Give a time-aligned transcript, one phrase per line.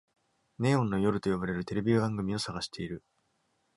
[0.57, 3.03] ネオンの夜と呼ばれるテレビ番組を探している